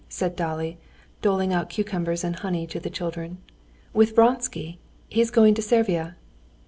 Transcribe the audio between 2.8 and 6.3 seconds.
children; "with Vronsky! He's going to Servia."